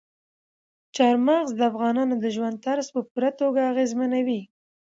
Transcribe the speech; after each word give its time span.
چار 0.95 1.15
مغز 1.27 1.49
د 1.55 1.61
افغانانو 1.71 2.15
د 2.23 2.25
ژوند 2.35 2.55
طرز 2.65 2.87
په 2.95 3.01
پوره 3.11 3.31
توګه 3.41 3.61
اغېزمنوي. 3.71 4.41